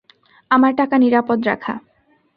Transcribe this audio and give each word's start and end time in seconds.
আমার 0.51 0.71
টাকা 0.75 0.95
নিরাপদ 0.97 1.39
রাখা। 1.45 1.73